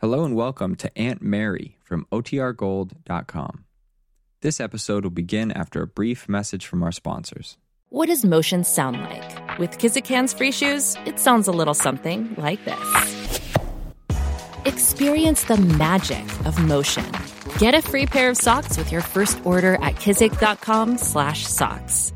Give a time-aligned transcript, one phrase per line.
[0.00, 3.66] Hello and welcome to Aunt Mary from OTRGold.com.
[4.40, 7.58] This episode will begin after a brief message from our sponsors.
[7.90, 9.58] What does motion sound like?
[9.58, 13.40] With Kizik hands-free shoes, it sounds a little something like this.
[14.64, 17.04] Experience the magic of motion.
[17.58, 22.12] Get a free pair of socks with your first order at kizik.com/socks.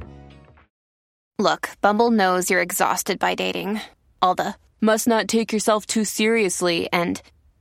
[1.39, 3.83] Look, Bumble knows you're exhausted by dating.
[4.23, 7.21] All the must not take yourself too seriously and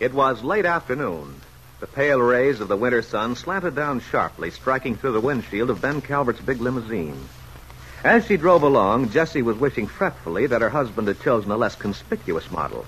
[0.00, 1.42] It was late afternoon.
[1.80, 5.82] The pale rays of the winter sun slanted down sharply, striking through the windshield of
[5.82, 7.28] Ben Calvert's big limousine.
[8.02, 11.74] As she drove along, Jessie was wishing fretfully that her husband had chosen a less
[11.74, 12.86] conspicuous model.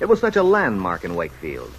[0.00, 1.70] It was such a landmark in Wakefield.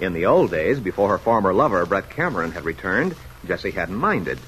[0.00, 3.14] In the old days, before her former lover, Brett Cameron, had returned,
[3.46, 4.38] Jessie hadn't minded.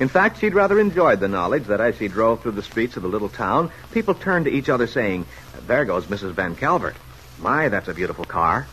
[0.00, 3.02] In fact, she'd rather enjoyed the knowledge that as she drove through the streets of
[3.02, 5.24] the little town, people turned to each other saying,
[5.66, 6.34] There goes Mrs.
[6.34, 6.96] Ben Calvert.
[7.38, 8.66] My, that's a beautiful car.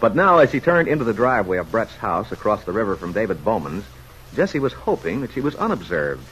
[0.00, 3.12] But now, as she turned into the driveway of Brett's house across the river from
[3.12, 3.84] David Bowman's,
[4.34, 6.24] Jessie was hoping that she was unobserved.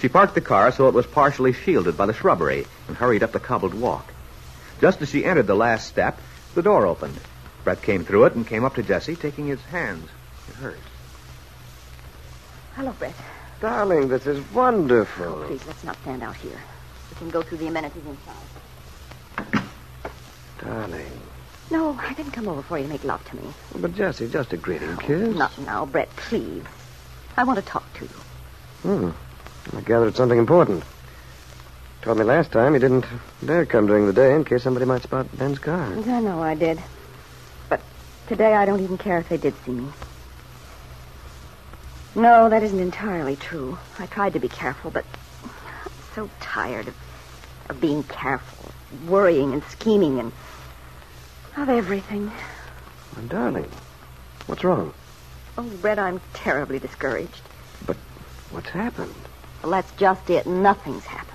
[0.00, 3.32] She parked the car so it was partially shielded by the shrubbery and hurried up
[3.32, 4.12] the cobbled walk.
[4.80, 6.20] Just as she entered the last step,
[6.54, 7.18] the door opened.
[7.62, 10.08] Brett came through it and came up to Jessie, taking his hands
[10.48, 10.78] in hers.
[12.76, 13.14] Hello, Brett.
[13.60, 15.24] Darling, this is wonderful.
[15.24, 16.60] Oh, please, let's not stand out here.
[17.10, 19.62] We can go through the amenities inside.
[20.60, 21.20] Darling.
[21.74, 23.42] No, I didn't come over for you to make love to me.
[23.74, 25.34] But, Jessie, just a greeting kiss.
[25.34, 26.62] Not now, Brett, please.
[27.36, 28.10] I want to talk to you.
[28.82, 29.10] Hmm.
[29.76, 30.84] I gather it's something important.
[30.84, 30.84] You
[32.02, 33.06] Told me last time you didn't
[33.44, 35.82] dare come during the day in case somebody might spot Ben's car.
[35.84, 36.80] I know I did.
[37.68, 37.80] But
[38.28, 39.88] today I don't even care if they did see me.
[42.14, 43.76] No, that isn't entirely true.
[43.98, 45.04] I tried to be careful, but
[45.42, 46.94] I'm so tired of,
[47.68, 48.70] of being careful,
[49.08, 50.30] worrying and scheming and
[51.56, 52.30] of everything.
[53.16, 53.70] Well, darling,
[54.46, 54.92] what's wrong?
[55.56, 57.42] Oh, Brett, I'm terribly discouraged.
[57.86, 57.96] But
[58.50, 59.14] what's happened?
[59.62, 60.46] Well, that's just it.
[60.46, 61.30] Nothing's happened.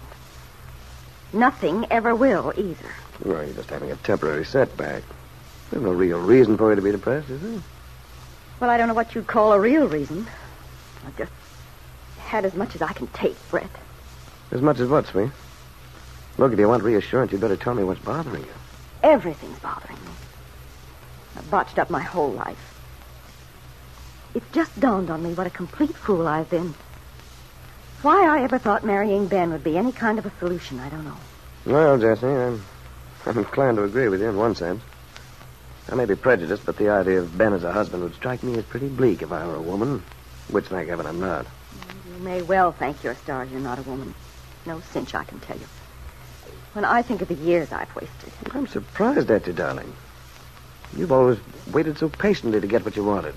[1.32, 2.92] Nothing ever will either.
[3.24, 5.04] Well, you're just having a temporary setback.
[5.72, 7.62] There's no real reason for you to be depressed, is there?
[8.60, 10.28] Well, I don't know what you'd call a real reason.
[11.06, 11.32] I've just
[12.20, 13.70] had as much as I can take, Brett.
[14.52, 15.32] As much as what, sweet?
[16.38, 18.59] Look, if you want reassurance, you'd better tell me what's bothering you.
[19.04, 20.12] Everything's bothering me.
[21.38, 22.76] I've botched up my whole life.
[24.36, 26.74] It just dawned on me what a complete fool I've been.
[28.02, 31.06] Why I ever thought marrying Ben would be any kind of a solution, I don't
[31.06, 31.18] know.
[31.66, 32.64] Well, Jessie, I'm,
[33.26, 34.82] I'm inclined to agree with you in one sense.
[35.90, 38.58] I may be prejudiced, but the idea of Ben as a husband would strike me
[38.58, 40.04] as pretty bleak if I were a woman,
[40.50, 41.48] which, thank heaven, I'm not.
[42.08, 44.14] You may well thank your stars you're not a woman.
[44.66, 45.66] No cinch, I can tell you.
[46.74, 48.32] When I think of the years I've wasted.
[48.52, 49.92] I'm surprised at you, darling.
[50.96, 51.40] You've always
[51.72, 53.36] waited so patiently to get what you wanted.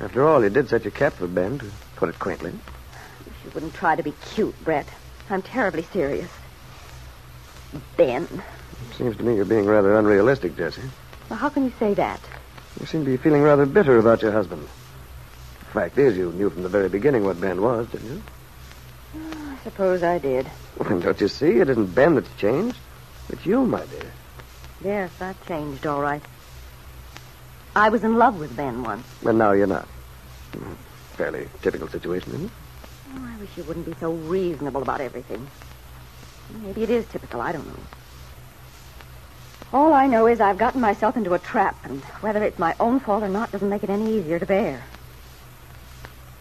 [0.00, 1.66] After all, you did set your cap for Ben, to
[1.96, 2.52] put it quaintly.
[2.52, 4.86] Wish you wouldn't try to be cute, Brett.
[5.30, 6.30] I'm terribly serious.
[7.96, 8.24] Ben.
[8.24, 10.82] It Seems to me you're being rather unrealistic, Jessie.
[11.28, 12.20] Well, how can you say that?
[12.78, 14.66] You seem to be feeling rather bitter about your husband.
[15.60, 18.22] The fact is, you knew from the very beginning what Ben was, didn't you?
[19.66, 20.46] Suppose I did.
[20.78, 21.58] Well, don't you see?
[21.58, 22.78] It isn't Ben that's changed.
[23.30, 24.12] It's you, my dear.
[24.84, 26.22] Yes, I've changed, all right.
[27.74, 29.04] I was in love with Ben once.
[29.26, 29.88] And now you're not.
[31.14, 32.52] Fairly typical situation, isn't it?
[33.16, 35.44] Oh, I wish you wouldn't be so reasonable about everything.
[36.62, 37.40] Maybe it is typical.
[37.40, 37.82] I don't know.
[39.72, 43.00] All I know is I've gotten myself into a trap, and whether it's my own
[43.00, 44.84] fault or not doesn't make it any easier to bear.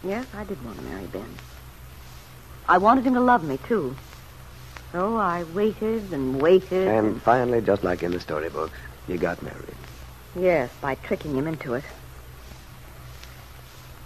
[0.04, 1.26] Yes, I did want to marry Ben.
[2.68, 3.96] I wanted him to love me, too.
[4.92, 6.88] So I waited and waited.
[6.88, 8.74] And finally, just like in the storybooks,
[9.08, 9.76] you got married.
[10.36, 11.84] Yes, by tricking him into it.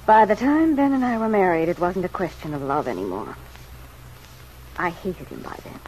[0.06, 3.38] By the time Ben and I were married, it wasn't a question of love anymore.
[4.78, 5.80] I hated him by then.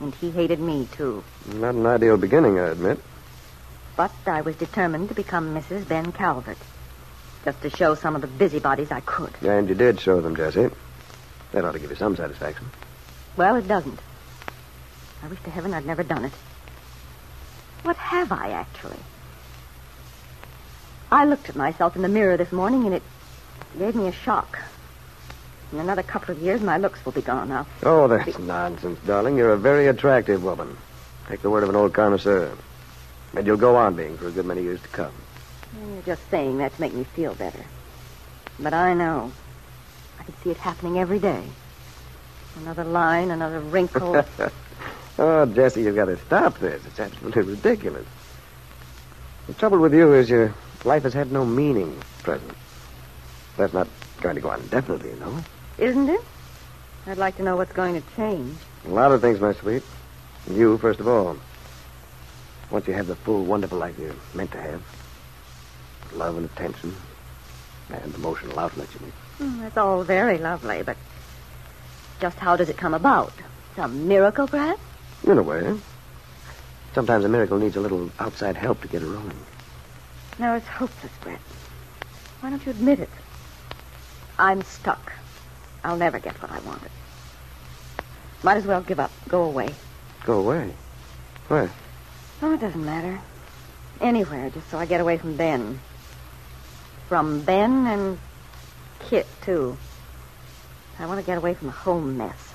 [0.00, 1.22] And he hated me, too.
[1.54, 2.98] Not an ideal beginning, I admit.
[3.96, 5.88] But I was determined to become Mrs.
[5.88, 6.58] Ben Calvert.
[7.44, 9.32] Just to show some of the busybodies I could.
[9.42, 10.68] And you did show them, Jessie.
[11.56, 12.66] That ought to give you some satisfaction.
[13.38, 13.98] Well, it doesn't.
[15.22, 16.32] I wish to heaven I'd never done it.
[17.82, 18.98] What have I, actually?
[21.10, 23.02] I looked at myself in the mirror this morning, and it
[23.78, 24.58] gave me a shock.
[25.72, 27.66] In another couple of years, my looks will be gone now.
[27.84, 29.38] Oh, that's nonsense, darling.
[29.38, 30.76] You're a very attractive woman.
[31.26, 32.54] Take the word of an old connoisseur.
[33.34, 35.14] And you'll go on being for a good many years to come.
[35.80, 37.64] You're just saying that to make me feel better.
[38.60, 39.32] But I know.
[40.18, 41.42] I can see it happening every day.
[42.56, 44.24] Another line, another wrinkle.
[45.18, 46.84] oh, Jessie, you've got to stop this.
[46.86, 48.06] It's absolutely ridiculous.
[49.46, 50.54] The trouble with you is your
[50.84, 52.56] life has had no meaning at present.
[53.56, 53.88] That's not
[54.20, 55.38] going to go on indefinitely, you know.
[55.78, 56.20] Isn't it?
[57.06, 58.56] I'd like to know what's going to change.
[58.86, 59.82] A lot of things, my sweet.
[60.50, 61.36] You, first of all.
[62.70, 64.82] Once you have the full, wonderful life you're meant to have,
[66.14, 66.94] love and attention,
[67.90, 69.12] and emotional outlet, you mean.
[69.40, 70.96] Mm, that's all very lovely, but
[72.20, 73.32] just how does it come about?
[73.74, 74.80] Some miracle, perhaps?
[75.24, 75.78] In a way.
[76.94, 79.36] Sometimes a miracle needs a little outside help to get it rolling.
[80.38, 81.40] No, it's hopeless, Brett.
[82.40, 83.10] Why don't you admit it?
[84.38, 85.12] I'm stuck.
[85.84, 86.90] I'll never get what I wanted.
[88.42, 89.10] Might as well give up.
[89.28, 89.68] Go away.
[90.24, 90.72] Go away?
[91.48, 91.70] Where?
[92.42, 93.20] Oh, it doesn't matter.
[94.00, 95.80] Anywhere, just so I get away from Ben.
[97.08, 98.18] From Ben and
[99.08, 99.76] Kit, too.
[100.98, 102.52] I want to get away from the whole mess.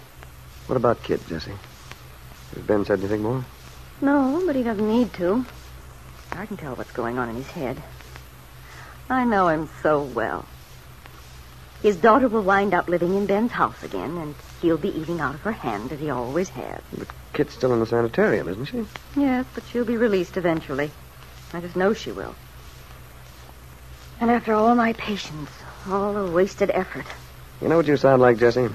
[0.68, 1.54] What about Kit, Jessie?
[2.56, 3.46] Has Ben said anything more?
[4.02, 5.46] No, but he doesn't need to.
[6.32, 7.82] I can tell what's going on in his head.
[9.10, 10.46] I know him so well.
[11.82, 15.36] His daughter will wind up living in Ben's house again, and he'll be eating out
[15.36, 16.82] of her hand as he always has.
[16.98, 18.86] But Kit's still in the sanitarium, isn't she?
[19.16, 20.92] Yes, but she'll be released eventually.
[21.54, 22.36] I just know she will.
[24.20, 25.50] And after all my patience,
[25.90, 27.06] all the wasted effort,
[27.62, 28.70] You know what you sound like, Jessie?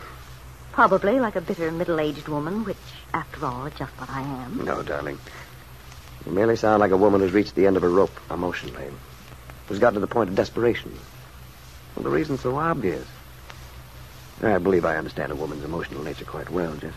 [0.73, 2.76] probably like a bitter middle-aged woman, which,
[3.14, 4.62] after all, is just what I am.
[4.62, 5.19] No, darling.
[6.26, 8.85] You merely sound like a woman who's reached the end of her rope emotionally.
[9.69, 10.93] Who's gotten to the point of desperation.
[11.94, 13.06] Well, the reason's so obvious.
[14.43, 16.94] I believe I understand a woman's emotional nature quite well, Jessie.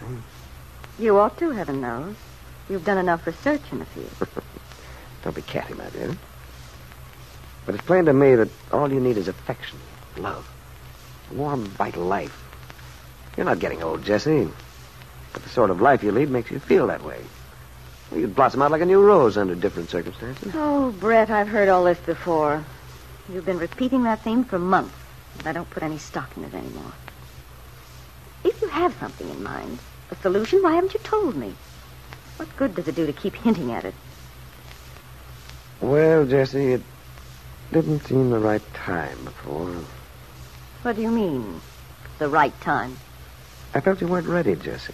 [0.99, 2.15] You ought to, heaven knows.
[2.69, 4.11] You've done enough research in the field.
[5.23, 6.17] Don't be catty, my dear.
[7.65, 9.79] But it's plain to me that all you need is affection,
[10.21, 10.47] love,
[11.31, 12.35] a warm, vital life.
[13.35, 14.49] You're not getting old, Jessie.
[15.33, 17.21] But the sort of life you lead makes you feel that way.
[18.13, 20.51] You'd blossom out like a new rose under different circumstances.
[20.55, 22.63] Oh, Brett, I've heard all this before.
[23.31, 24.95] You've been repeating that theme for months,
[25.37, 26.93] and I don't put any stock in it anymore.
[28.43, 29.77] If you have something in mind,
[30.09, 31.53] a solution, why haven't you told me?
[32.37, 33.93] What good does it do to keep hinting at it?
[35.81, 36.81] Well, Jessie, it
[37.71, 39.75] didn't seem the right time before.
[40.81, 41.59] What do you mean,
[42.19, 42.97] the right time?
[43.73, 44.93] I felt you weren't ready, Jessie.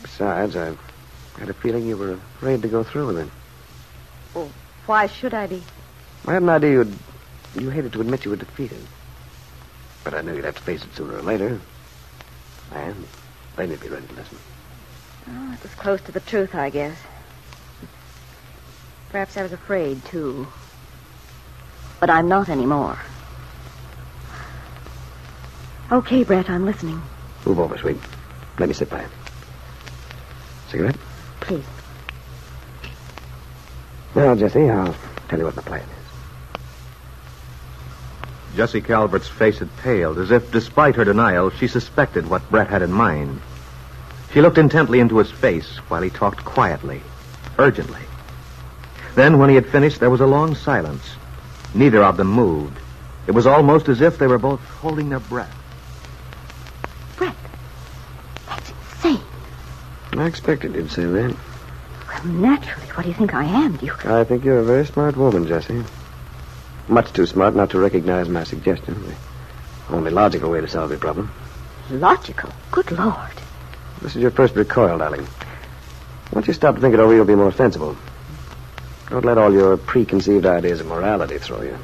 [0.00, 0.78] Besides, I've
[1.38, 3.28] had a feeling you were afraid to go through with it.
[4.34, 4.50] Well,
[4.86, 5.62] why should I be?
[6.26, 6.98] I had an idea you'd,
[7.54, 8.80] you hated to admit you were defeated.
[10.04, 11.60] But I knew you'd have to face it sooner or later.
[12.72, 13.06] And
[13.56, 14.38] then you'd be ready to listen.
[15.28, 16.96] Oh, it was close to the truth, I guess.
[19.10, 20.46] Perhaps I was afraid, too.
[22.00, 22.98] But I'm not anymore.
[25.90, 27.00] Okay, Brett, I'm listening.
[27.46, 27.96] Move over, sweet.
[28.58, 29.08] Let me sit by you.
[30.68, 30.96] Cigarette?
[31.40, 31.64] Please.
[34.14, 34.94] Well, Jessie, I'll
[35.28, 35.88] tell you what my plan is.
[38.56, 42.82] Jessie Calvert's face had paled, as if, despite her denial, she suspected what Brett had
[42.82, 43.40] in mind.
[44.32, 47.00] She looked intently into his face while he talked quietly,
[47.58, 48.00] urgently.
[49.14, 51.04] Then, when he had finished, there was a long silence.
[51.74, 52.78] Neither of them moved.
[53.26, 55.54] It was almost as if they were both holding their breath.
[57.16, 57.36] Brett,
[58.46, 59.20] that's insane.
[60.18, 61.36] I expected you'd say that.
[62.08, 63.76] Well, naturally, what do you think I am?
[63.76, 63.94] Do you...
[64.04, 65.84] I think you're a very smart woman, Jessie.
[66.88, 69.00] Much too smart not to recognize my suggestion.
[69.88, 71.30] The only logical way to solve your problem.
[71.88, 72.50] Logical?
[72.72, 73.30] Good Lord.
[74.02, 75.24] This is your first recoil, darling.
[76.32, 77.96] Once you stop to think it over, you'll be more sensible.
[79.10, 81.78] Don't let all your preconceived ideas of morality throw you.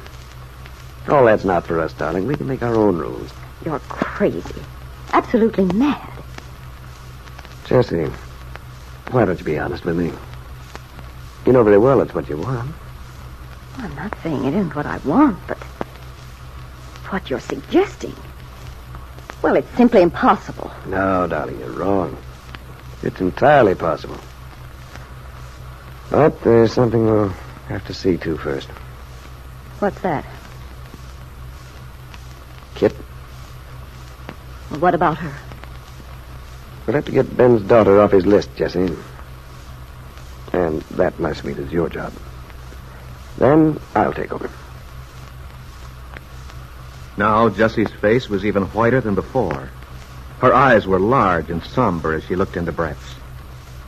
[1.07, 2.27] All that's not for us, darling.
[2.27, 3.31] We can make our own rules.
[3.63, 4.61] You're crazy.
[5.13, 6.09] Absolutely mad.
[7.65, 8.09] Jessie,
[9.11, 10.11] why don't you be honest with me?
[11.45, 12.73] You know very well it's what you want.
[13.77, 15.57] I'm not saying it isn't what I want, but
[17.09, 18.15] what you're suggesting.
[19.41, 20.71] Well, it's simply impossible.
[20.87, 22.17] No, darling, you're wrong.
[23.03, 24.17] It's entirely possible.
[26.09, 27.33] But there's something we'll
[27.67, 28.69] have to see to first.
[29.79, 30.25] What's that?
[32.75, 32.95] Kit,
[34.71, 35.33] Well, what about her?
[36.85, 38.95] We'll have to get Ben's daughter off his list, Jessie.
[40.53, 42.13] And that, my sweet, is your job.
[43.37, 44.49] Then I'll take over.
[47.17, 49.69] Now Jessie's face was even whiter than before.
[50.39, 53.15] Her eyes were large and somber as she looked into Brett's.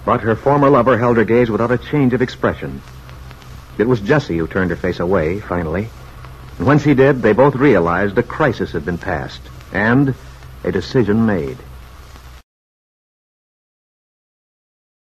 [0.05, 2.81] But her former lover held her gaze without a change of expression.
[3.77, 5.89] It was Jessie who turned her face away, finally.
[6.57, 10.15] And when she did, they both realized a crisis had been passed and
[10.63, 11.57] a decision made.